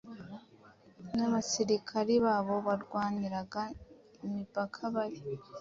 [1.15, 3.61] n'Abasirikari babo barwaniraga
[4.27, 5.19] imipaka bari